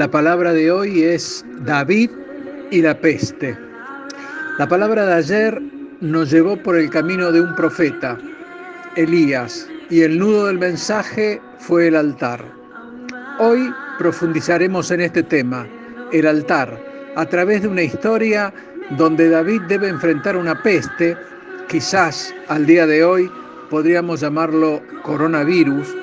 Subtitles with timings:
[0.00, 2.10] La palabra de hoy es David
[2.70, 3.54] y la peste.
[4.56, 5.60] La palabra de ayer
[6.00, 8.16] nos llevó por el camino de un profeta,
[8.96, 12.42] Elías, y el nudo del mensaje fue el altar.
[13.40, 15.66] Hoy profundizaremos en este tema,
[16.12, 16.82] el altar,
[17.16, 18.54] a través de una historia
[18.96, 21.14] donde David debe enfrentar una peste,
[21.68, 23.30] quizás al día de hoy
[23.68, 25.94] podríamos llamarlo coronavirus,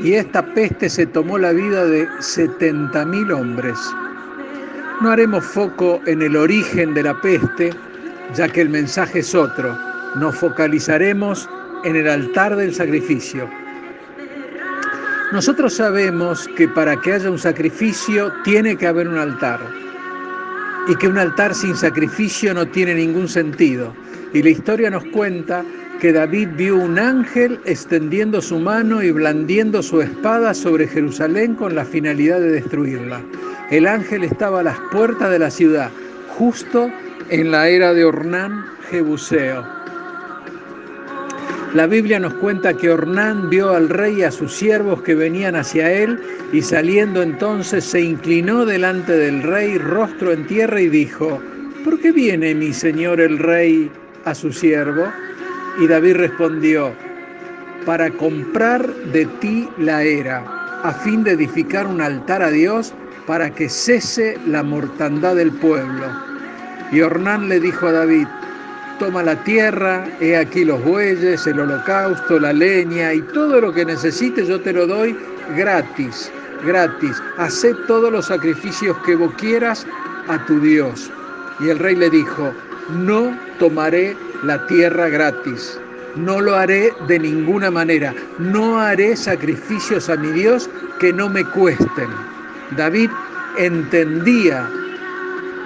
[0.00, 3.78] y esta peste se tomó la vida de 70.000 hombres.
[5.00, 7.70] No haremos foco en el origen de la peste,
[8.34, 9.76] ya que el mensaje es otro.
[10.16, 11.48] Nos focalizaremos
[11.84, 13.48] en el altar del sacrificio.
[15.32, 19.60] Nosotros sabemos que para que haya un sacrificio tiene que haber un altar
[20.86, 23.94] y que un altar sin sacrificio no tiene ningún sentido.
[24.32, 25.64] Y la historia nos cuenta
[26.04, 31.74] que David vio un ángel extendiendo su mano y blandiendo su espada sobre Jerusalén con
[31.74, 33.22] la finalidad de destruirla.
[33.70, 35.90] El ángel estaba a las puertas de la ciudad,
[36.36, 36.90] justo
[37.30, 39.64] en la era de Ornán Jebuseo.
[41.72, 45.56] La Biblia nos cuenta que Ornán vio al rey y a sus siervos que venían
[45.56, 46.20] hacia él
[46.52, 51.40] y saliendo entonces se inclinó delante del rey, rostro en tierra y dijo,
[51.82, 53.90] ¿por qué viene mi señor el rey
[54.26, 55.06] a su siervo?
[55.78, 56.92] Y David respondió,
[57.84, 60.44] para comprar de ti la era,
[60.82, 62.94] a fin de edificar un altar a Dios
[63.26, 66.06] para que cese la mortandad del pueblo.
[66.92, 68.26] Y Ornán le dijo a David,
[68.98, 73.84] toma la tierra, he aquí los bueyes, el holocausto, la leña y todo lo que
[73.84, 75.16] necesites yo te lo doy
[75.56, 76.30] gratis,
[76.64, 77.22] gratis.
[77.38, 79.86] Hacé todos los sacrificios que vos quieras
[80.28, 81.10] a tu Dios.
[81.60, 82.52] Y el rey le dijo,
[82.90, 85.78] no tomaré la tierra gratis.
[86.16, 88.14] No lo haré de ninguna manera.
[88.38, 90.70] No haré sacrificios a mi Dios
[91.00, 92.08] que no me cuesten.
[92.76, 93.10] David
[93.58, 94.68] entendía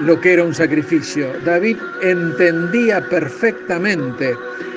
[0.01, 1.33] lo que era un sacrificio.
[1.45, 4.35] David entendía perfectamente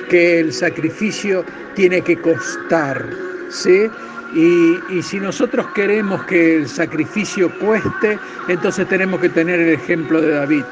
[0.08, 1.44] que el sacrificio
[1.74, 3.08] tiene que costar.
[3.48, 3.90] ¿sí?
[4.34, 10.20] Y, y, si nosotros queremos que el sacrificio cueste, entonces tenemos que tener el ejemplo
[10.20, 10.64] de David.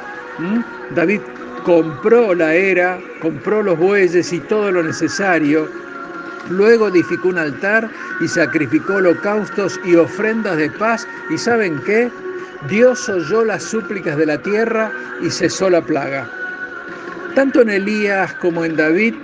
[0.95, 1.21] David
[1.65, 5.69] compró la era, compró los bueyes y todo lo necesario,
[6.49, 7.91] luego edificó un altar
[8.21, 12.11] y sacrificó holocaustos y ofrendas de paz, y ¿saben qué?
[12.69, 16.29] Dios oyó las súplicas de la tierra y cesó la plaga.
[17.35, 19.15] Tanto en Elías como en David,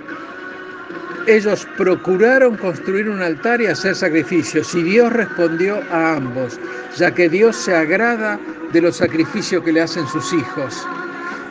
[1.27, 6.59] ellos procuraron construir un altar y hacer sacrificios, y Dios respondió a ambos,
[6.95, 8.39] ya que Dios se agrada
[8.71, 10.87] de los sacrificios que le hacen sus hijos.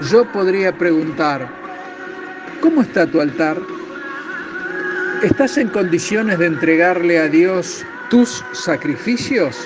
[0.02, 1.48] Yo podría preguntar,
[2.60, 3.56] ¿cómo está tu altar?
[5.22, 9.56] ¿Estás en condiciones de entregarle a Dios tus sacrificios?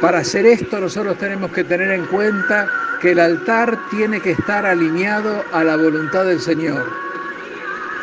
[0.00, 2.68] Para hacer esto nosotros tenemos que tener en cuenta
[3.00, 6.84] que el altar tiene que estar alineado a la voluntad del Señor.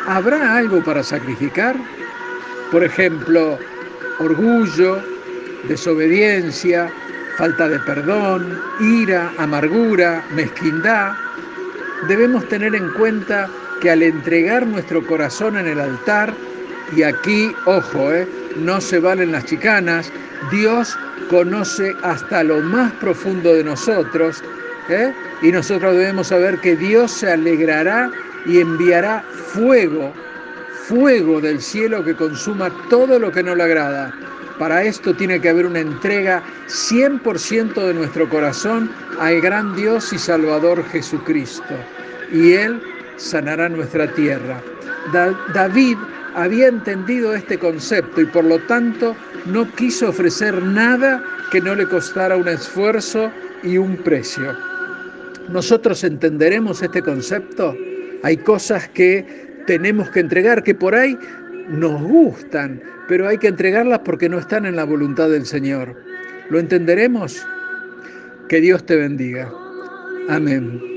[0.06, 1.76] ¿Habrá algo para sacrificar?
[2.70, 3.58] Por ejemplo,
[4.18, 4.98] orgullo,
[5.68, 6.90] desobediencia,
[7.36, 11.12] falta de perdón, ira, amargura, mezquindad.
[12.08, 13.48] Debemos tener en cuenta
[13.80, 16.32] que al entregar nuestro corazón en el altar,
[16.94, 20.12] y aquí, ojo, eh, no se valen las chicanas,
[20.50, 20.96] Dios
[21.30, 24.42] conoce hasta lo más profundo de nosotros,
[24.88, 25.12] ¿eh?
[25.40, 28.10] y nosotros debemos saber que Dios se alegrará
[28.44, 30.12] y enviará fuego,
[30.84, 34.12] fuego del cielo que consuma todo lo que no le agrada.
[34.58, 40.18] Para esto tiene que haber una entrega 100% de nuestro corazón al gran Dios y
[40.18, 41.74] Salvador Jesucristo.
[42.32, 42.80] Y Él
[43.16, 44.62] sanará nuestra tierra.
[45.54, 45.96] David
[46.34, 51.86] había entendido este concepto y por lo tanto no quiso ofrecer nada que no le
[51.86, 53.30] costara un esfuerzo
[53.62, 54.56] y un precio.
[55.48, 57.76] ¿Nosotros entenderemos este concepto?
[58.22, 61.18] Hay cosas que tenemos que entregar que por ahí
[61.68, 65.96] nos gustan, pero hay que entregarlas porque no están en la voluntad del Señor.
[66.50, 67.46] ¿Lo entenderemos?
[68.48, 69.50] Que Dios te bendiga.
[70.28, 70.91] Amén.